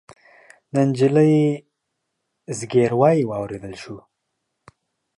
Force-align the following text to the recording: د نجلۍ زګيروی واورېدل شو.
د 0.73 0.75
نجلۍ 0.89 1.35
زګيروی 2.57 3.17
واورېدل 3.29 3.73
شو. 3.81 3.97